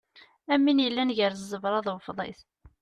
Am 0.53 0.63
win 0.65 0.83
yellan 0.83 1.13
gar 1.17 1.33
ẓẓebra 1.41 1.79
d 1.85 1.87
ufḍis. 1.93 2.39